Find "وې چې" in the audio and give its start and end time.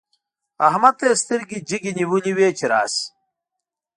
2.37-2.65